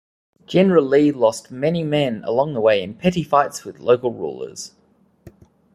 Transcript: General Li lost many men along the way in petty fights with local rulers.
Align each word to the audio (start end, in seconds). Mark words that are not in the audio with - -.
General 0.47 0.83
Li 0.83 1.11
lost 1.11 1.51
many 1.51 1.83
men 1.83 2.23
along 2.23 2.55
the 2.55 2.59
way 2.59 2.81
in 2.81 2.95
petty 2.95 3.21
fights 3.21 3.63
with 3.63 3.79
local 3.79 4.11
rulers. 4.11 4.71